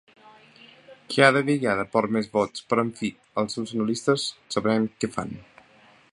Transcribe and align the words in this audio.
Cada 1.15 1.41
vegada 1.49 1.83
perd 1.97 2.15
més 2.15 2.31
vots, 2.37 2.65
però 2.71 2.85
en 2.85 2.89
fi, 3.01 3.11
els 3.41 3.57
seus 3.57 3.73
analistes 3.77 4.25
sabran 4.57 4.89
què 5.03 5.11
fan. 5.19 5.37